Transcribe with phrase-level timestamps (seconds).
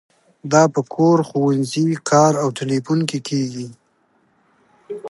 [0.51, 3.67] دا په کور، ښوونځي، کار او تیلیفون کې کیږي.